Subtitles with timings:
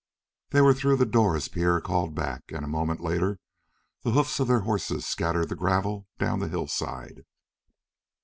[0.49, 3.37] They were through the door as Pierre called back, and a moment later
[4.01, 7.23] the hoofs of their horses scattered the gravel down the hillside.